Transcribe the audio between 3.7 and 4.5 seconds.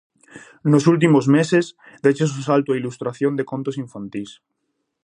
infantís.